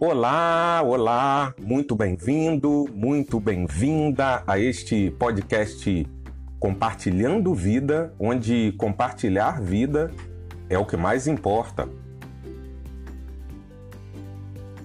[0.00, 6.06] Olá, olá, muito bem-vindo, muito bem-vinda a este podcast
[6.60, 10.12] Compartilhando Vida, onde compartilhar vida
[10.70, 11.88] é o que mais importa.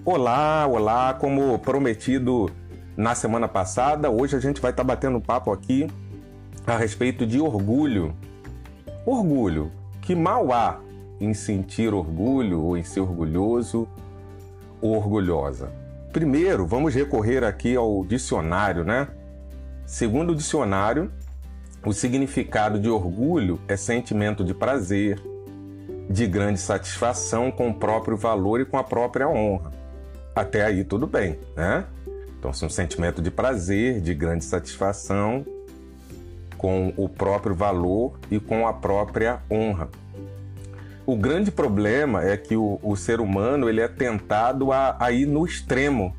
[0.04, 2.50] Olá, olá, como prometido
[2.96, 5.86] na semana passada, hoje a gente vai estar batendo papo aqui
[6.66, 8.16] a respeito de orgulho.
[9.06, 9.70] Orgulho,
[10.02, 10.80] que mal há
[11.20, 13.88] em sentir orgulho ou em ser orgulhoso
[14.80, 15.70] orgulhosa?
[16.12, 19.08] Primeiro, vamos recorrer aqui ao dicionário, né?
[19.86, 21.10] Segundo o dicionário,
[21.84, 25.20] o significado de orgulho é sentimento de prazer,
[26.08, 29.72] de grande satisfação com o próprio valor e com a própria honra.
[30.34, 31.84] Até aí tudo bem, né?
[32.38, 35.46] Então, é um sentimento de prazer, de grande satisfação
[36.58, 39.88] com o próprio valor e com a própria honra.
[41.06, 45.26] O grande problema é que o, o ser humano ele é tentado a, a ir
[45.26, 46.16] no extremo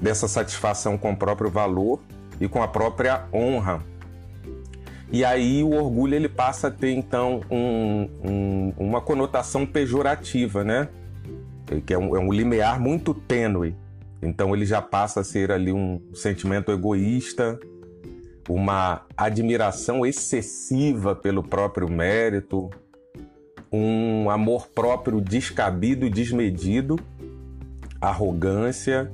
[0.00, 2.00] dessa satisfação com o próprio valor
[2.40, 3.82] e com a própria honra.
[5.10, 10.88] E aí o orgulho ele passa a ter então um, um, uma conotação pejorativa, né?
[11.84, 13.74] Que é um, é um, limiar muito tênue.
[14.22, 17.58] Então ele já passa a ser ali um sentimento egoísta,
[18.48, 22.70] uma admiração excessiva pelo próprio mérito,
[23.76, 26.98] um amor próprio descabido e desmedido,
[28.00, 29.10] arrogância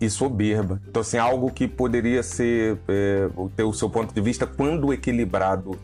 [0.00, 0.80] e soberba.
[0.88, 5.78] Então, assim, algo que poderia ser, é, ter o seu ponto de vista, quando equilibrado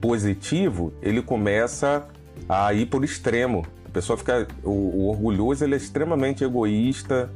[0.00, 2.06] positivo, ele começa
[2.48, 3.66] a ir por extremo.
[3.84, 4.46] A pessoa fica.
[4.62, 7.30] O, o orgulhoso ele é extremamente egoísta,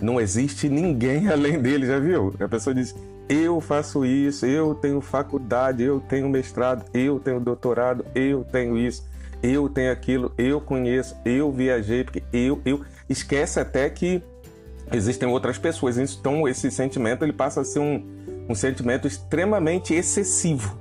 [0.00, 2.32] não existe ninguém além dele, já viu?
[2.38, 2.94] A pessoa diz:
[3.28, 9.13] eu faço isso, eu tenho faculdade, eu tenho mestrado, eu tenho doutorado, eu tenho isso
[9.44, 12.80] eu tenho aquilo, eu conheço, eu viajei, porque eu, eu.
[13.06, 14.22] Esquece até que
[14.90, 15.98] existem outras pessoas.
[15.98, 18.02] Então, esse sentimento ele passa a ser um,
[18.48, 20.78] um sentimento extremamente excessivo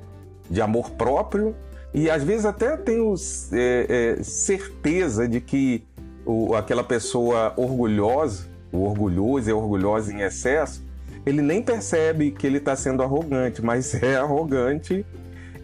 [0.50, 1.54] de amor próprio
[1.94, 3.14] e às vezes até tenho
[3.52, 5.84] é, é, certeza de que
[6.26, 10.82] o, aquela pessoa orgulhosa, o orgulhoso e orgulhosa em excesso,
[11.26, 15.06] ele nem percebe que ele está sendo arrogante, mas é arrogante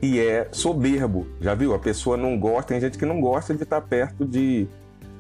[0.01, 1.27] e é soberbo.
[1.41, 1.73] Já viu?
[1.73, 4.67] A pessoa não gosta, tem gente que não gosta de estar perto de,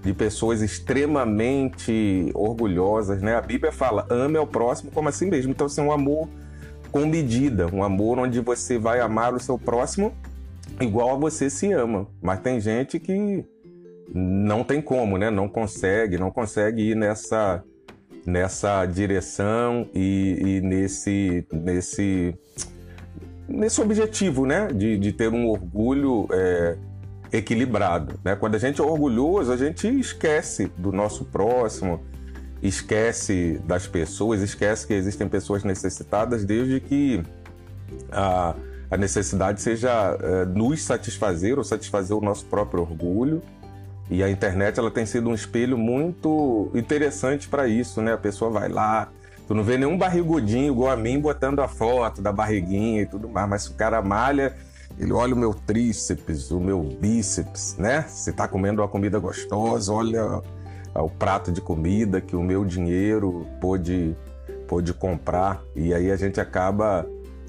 [0.01, 3.35] de pessoas extremamente orgulhosas, né?
[3.35, 5.51] A Bíblia fala: ame ao próximo como assim mesmo.
[5.51, 6.29] Então, assim, um amor
[6.91, 10.13] com medida, um amor onde você vai amar o seu próximo
[10.79, 12.07] igual a você se ama.
[12.21, 13.45] Mas tem gente que
[14.13, 15.29] não tem como, né?
[15.29, 17.63] Não consegue, não consegue ir nessa
[18.25, 22.35] nessa direção e, e nesse nesse
[23.49, 24.67] nesse objetivo, né?
[24.67, 26.77] De, de ter um orgulho é,
[27.31, 28.19] equilibrado.
[28.23, 28.35] Né?
[28.35, 32.01] Quando a gente é orgulhoso, a gente esquece do nosso próximo,
[32.61, 37.23] esquece das pessoas, esquece que existem pessoas necessitadas, desde que
[38.11, 38.55] a,
[38.91, 43.41] a necessidade seja é, nos satisfazer ou satisfazer o nosso próprio orgulho.
[44.09, 48.13] E a internet ela tem sido um espelho muito interessante para isso, né?
[48.13, 49.07] A pessoa vai lá,
[49.49, 53.27] Tu não vê nenhum barrigudinho igual a mim botando a foto da barriguinha e tudo
[53.27, 54.55] mais, mas o cara malha,
[54.95, 58.03] ele olha o meu tríceps, o meu bíceps, né?
[58.03, 60.43] Se tá comendo uma comida gostosa, olha
[60.93, 64.15] o prato de comida que o meu dinheiro pôde,
[64.67, 65.63] pôde comprar.
[65.75, 67.03] E aí a gente acaba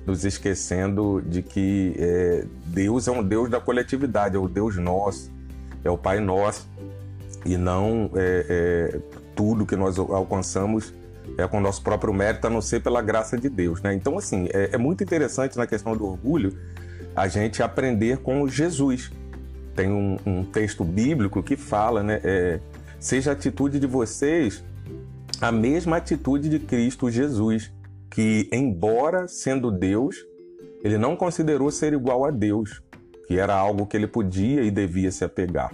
[0.07, 5.31] nos esquecendo de que é, Deus é um Deus da coletividade, é o Deus nosso,
[5.85, 6.67] é o Pai nosso,
[7.45, 9.01] e não é, é,
[9.37, 10.95] tudo que nós alcançamos
[11.37, 13.81] é, com o nosso próprio mérito, a não ser pela graça de Deus.
[13.83, 13.95] Né?
[13.95, 16.57] Então, assim, é, é muito interessante na questão do orgulho
[17.15, 19.11] a gente aprender com Jesus.
[19.75, 22.21] Tem um, um texto bíblico que fala, né?
[22.23, 22.61] É,
[22.99, 24.63] seja a atitude de vocês
[25.41, 27.73] a mesma atitude de Cristo Jesus,
[28.11, 30.17] que, embora sendo Deus,
[30.85, 32.83] ele não considerou ser igual a Deus,
[33.27, 35.73] que era algo que ele podia e devia se apegar.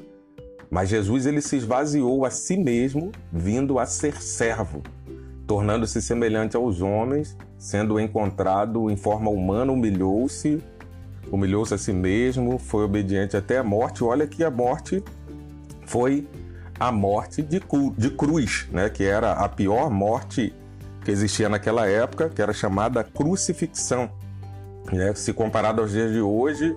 [0.70, 4.82] Mas Jesus ele se esvaziou a si mesmo, vindo a ser servo
[5.46, 10.62] tornando-se semelhante aos homens, sendo encontrado em forma humana, humilhou-se,
[11.30, 14.02] humilhou-se a si mesmo, foi obediente até a morte.
[14.02, 15.02] Olha que a morte
[15.86, 16.26] foi
[16.78, 17.62] a morte de,
[17.96, 18.90] de cruz, né?
[18.90, 20.52] que era a pior morte
[21.04, 24.10] que existia naquela época, que era chamada crucifixão.
[24.92, 25.14] Né?
[25.14, 26.76] Se comparado aos dias de hoje,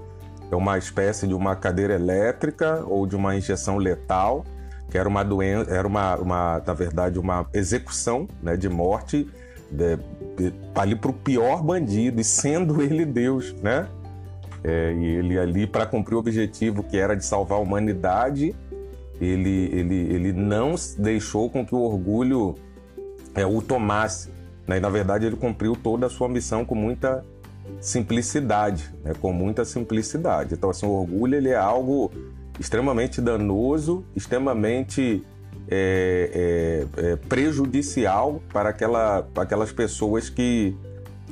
[0.51, 4.45] é uma espécie de uma cadeira elétrica ou de uma injeção letal
[4.89, 9.27] que era uma doença, era uma, uma na verdade, uma execução né, de morte
[9.71, 9.97] de,
[10.36, 13.88] de, ali para o pior bandido, e sendo ele Deus, né?
[14.63, 18.53] É, e ele ali para cumprir o objetivo que era de salvar a humanidade,
[19.21, 22.56] ele, ele, ele não deixou com que o orgulho
[23.35, 24.30] é, o tomasse.
[24.68, 24.77] Né?
[24.77, 27.24] E, na verdade, ele cumpriu toda a sua missão com muita
[27.80, 29.13] simplicidade, né?
[29.19, 30.56] com muita simplicidade.
[30.56, 32.12] Então, assim, o orgulho ele é algo
[32.59, 35.23] extremamente danoso, extremamente
[35.71, 40.75] é, é, é, prejudicial para, aquela, para aquelas pessoas que,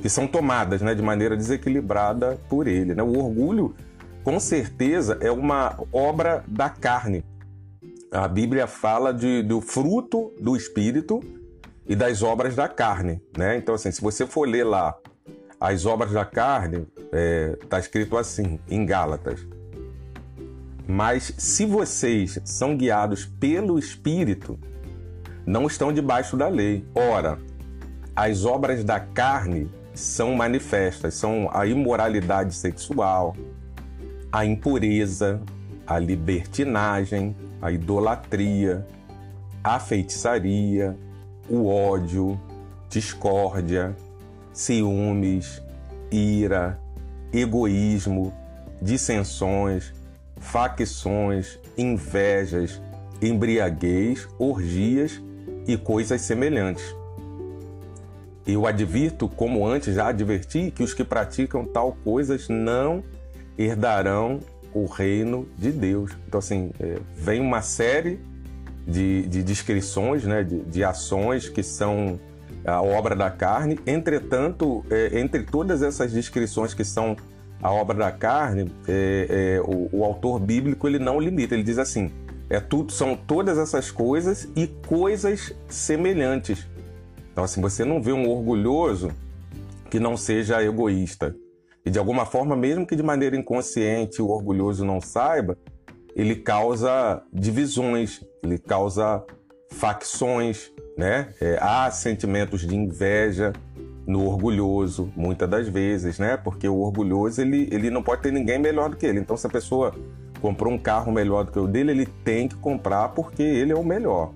[0.00, 2.94] que são tomadas né, de maneira desequilibrada por ele.
[2.94, 3.02] Né?
[3.02, 3.74] O orgulho,
[4.22, 7.24] com certeza, é uma obra da carne.
[8.10, 11.20] A Bíblia fala de, do fruto do Espírito
[11.86, 13.20] e das obras da carne.
[13.36, 13.56] Né?
[13.56, 14.96] Então, assim, se você for ler lá
[15.60, 16.86] as obras da carne,
[17.60, 19.44] está é, escrito assim, em Gálatas.
[20.90, 24.58] Mas se vocês são guiados pelo Espírito,
[25.44, 26.82] não estão debaixo da lei.
[26.94, 27.38] Ora,
[28.16, 33.36] as obras da carne são manifestas, são a imoralidade sexual,
[34.32, 35.42] a impureza,
[35.86, 38.86] a libertinagem, a idolatria,
[39.62, 40.96] a feitiçaria,
[41.50, 42.40] o ódio,
[42.88, 43.94] discórdia,
[44.54, 45.62] ciúmes,
[46.10, 46.80] ira,
[47.30, 48.32] egoísmo,
[48.80, 49.92] dissensões,
[50.40, 52.80] facções, invejas,
[53.20, 55.20] embriaguez, orgias
[55.66, 56.84] e coisas semelhantes.
[58.46, 63.04] Eu advirto, como antes já adverti, que os que praticam tal coisas não
[63.58, 64.40] herdarão
[64.72, 66.12] o reino de Deus.
[66.26, 68.20] Então, assim, é, vem uma série
[68.86, 72.18] de, de descrições, né, de, de ações que são
[72.64, 73.78] a obra da carne.
[73.86, 77.16] Entretanto, é, entre todas essas descrições que são
[77.62, 79.26] a obra da carne, é,
[79.56, 81.54] é, o, o, autor bíblico ele não limita.
[81.54, 82.10] Ele diz assim:
[82.48, 86.66] é tudo, são todas essas coisas e coisas semelhantes.
[87.32, 89.10] Então, assim, você não vê um orgulhoso
[89.90, 91.34] que não seja egoísta.
[91.84, 95.56] E de alguma forma, mesmo que de maneira inconsciente o orgulhoso não saiba,
[96.14, 99.24] ele causa divisões, ele causa
[99.70, 101.32] facções, né?
[101.40, 103.52] É, há sentimentos de inveja
[104.08, 106.38] no orgulhoso, muitas das vezes, né?
[106.38, 109.20] Porque o orgulhoso ele, ele não pode ter ninguém melhor do que ele.
[109.20, 109.94] Então, se a pessoa
[110.40, 113.76] comprou um carro melhor do que o dele, ele tem que comprar porque ele é
[113.76, 114.32] o melhor.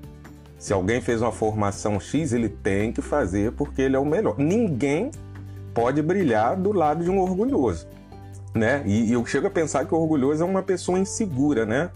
[0.59, 4.39] Se alguém fez uma formação X, ele tem que fazer porque ele é o melhor.
[4.39, 5.11] Ninguém
[5.73, 7.89] pode brilhar do lado de um orgulhoso,
[8.55, 8.83] né?
[8.85, 11.91] E, e eu chego a pensar que o orgulhoso é uma pessoa insegura, né?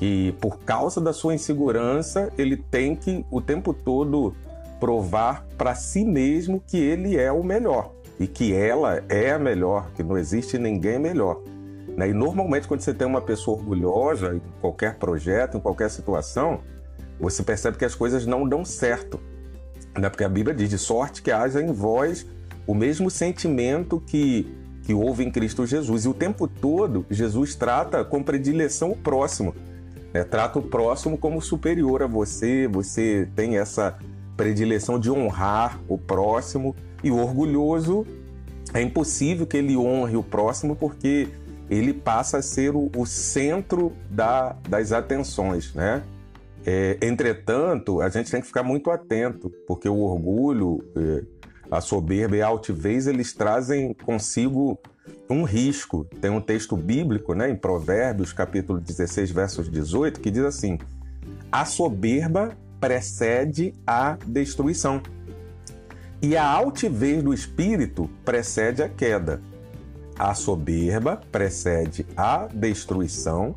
[0.00, 4.34] que por causa da sua insegurança, ele tem que o tempo todo
[4.80, 9.90] provar para si mesmo que ele é o melhor e que ela é a melhor,
[9.94, 11.40] que não existe ninguém melhor.
[11.96, 12.10] Né?
[12.10, 16.60] E normalmente, quando você tem uma pessoa orgulhosa em qualquer projeto, em qualquer situação,
[17.18, 19.20] você percebe que as coisas não dão certo.
[19.98, 20.08] Né?
[20.08, 22.26] Porque a Bíblia diz: de sorte que haja em vós
[22.66, 24.54] o mesmo sentimento que,
[24.84, 26.04] que houve em Cristo Jesus.
[26.04, 29.54] E o tempo todo, Jesus trata com predileção o próximo.
[30.12, 30.24] Né?
[30.24, 33.98] Trata o próximo como superior a você, você tem essa
[34.40, 38.06] predileção de honrar o próximo e o orgulhoso
[38.72, 41.28] é impossível que ele honre o próximo porque
[41.68, 46.02] ele passa a ser o, o centro da, das atenções, né?
[46.64, 51.22] É, entretanto, a gente tem que ficar muito atento, porque o orgulho, é,
[51.70, 54.78] a soberba e a altivez, eles trazem consigo
[55.28, 56.06] um risco.
[56.18, 60.78] Tem um texto bíblico, né, em Provérbios, capítulo 16, versos 18, que diz assim:
[61.52, 65.02] A soberba precede a destruição,
[66.22, 69.40] e a altivez do espírito precede a queda.
[70.18, 73.54] A soberba precede a destruição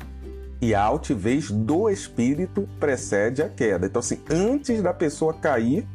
[0.62, 3.86] e a altivez do espírito precede a queda.
[3.86, 5.86] Então, assim, antes da pessoa cair,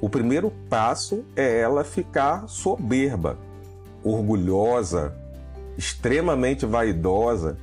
[0.00, 3.36] o primeiro passo é ela ficar soberba,
[4.04, 5.12] orgulhosa,
[5.76, 7.58] extremamente vaidosa.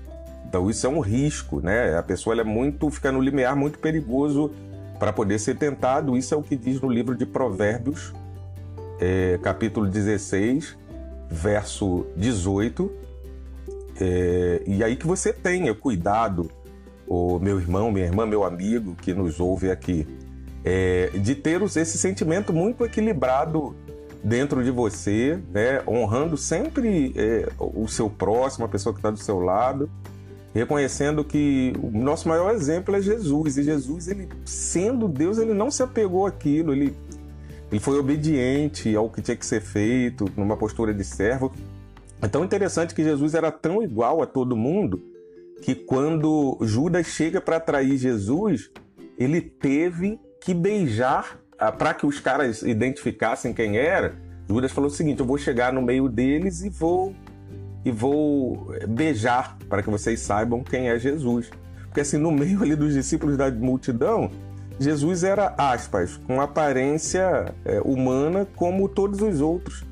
[0.46, 1.98] Então isso é um risco, né?
[1.98, 4.52] A pessoa é muito fica no limiar muito perigoso
[5.00, 6.18] para poder ser tentado.
[6.18, 8.14] Isso é o que diz no livro de Provérbios,
[9.00, 10.78] é, capítulo 16,
[11.30, 12.92] verso 18.
[14.00, 16.50] É, e aí que você tenha cuidado,
[17.08, 20.08] o meu irmão, minha irmã, meu amigo que nos ouve aqui,
[20.64, 23.76] é, de ter esse sentimento muito equilibrado
[24.24, 25.82] dentro de você, né?
[25.86, 29.90] honrando sempre é, o seu próximo, a pessoa que está do seu lado,
[30.54, 33.58] reconhecendo que o nosso maior exemplo é Jesus.
[33.58, 36.96] E Jesus, ele sendo Deus, ele não se apegou àquilo, ele,
[37.72, 41.52] ele foi obediente ao que tinha que ser feito, numa postura de servo.
[42.22, 45.02] É tão interessante que Jesus era tão igual a todo mundo
[45.62, 48.70] que quando Judas chega para atrair Jesus,
[49.18, 54.16] ele teve que beijar ah, para que os caras identificassem quem era,
[54.48, 57.14] Judas falou o seguinte: eu vou chegar no meio deles e vou
[57.86, 61.50] e vou beijar para que vocês saibam quem é Jesus.
[61.86, 64.32] Porque assim, no meio ali dos discípulos da multidão,
[64.80, 69.86] Jesus era, aspas, com aparência é, humana como todos os outros.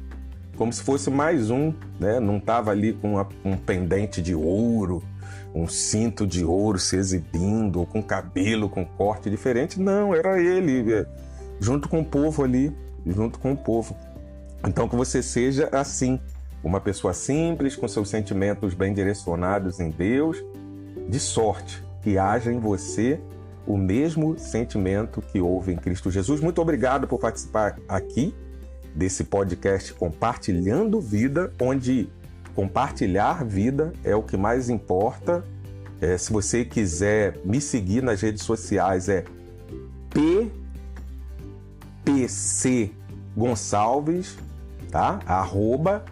[0.57, 2.19] Como se fosse mais um, né?
[2.19, 5.03] Não estava ali com uma, um pendente de ouro,
[5.53, 9.79] um cinto de ouro se exibindo, com cabelo com corte diferente.
[9.79, 11.05] Não, era ele, é,
[11.59, 13.95] junto com o povo ali, junto com o povo.
[14.67, 16.19] Então que você seja assim,
[16.63, 20.43] uma pessoa simples, com seus sentimentos bem direcionados em Deus,
[21.07, 23.19] de sorte que haja em você
[23.65, 26.41] o mesmo sentimento que houve em Cristo Jesus.
[26.41, 28.33] Muito obrigado por participar aqui
[28.95, 32.09] desse podcast Compartilhando Vida, onde
[32.53, 35.43] compartilhar vida é o que mais importa.
[36.01, 39.23] É, se você quiser me seguir nas redes sociais, é
[42.03, 42.91] PPC
[43.37, 44.37] Gonçalves,
[44.89, 45.19] tá?
[45.25, 46.03] Arroba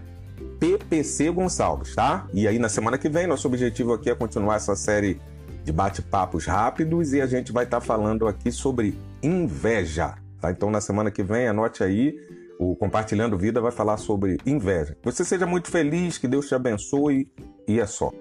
[0.60, 2.28] PPC Gonçalves, tá?
[2.34, 5.20] E aí na semana que vem, nosso objetivo aqui é continuar essa série
[5.64, 10.52] de bate-papos rápidos e a gente vai estar tá falando aqui sobre inveja, tá?
[10.52, 12.16] Então na semana que vem, anote aí,
[12.60, 14.98] o Compartilhando Vida vai falar sobre inveja.
[15.04, 17.32] Você seja muito feliz, que Deus te abençoe
[17.68, 18.12] e é só.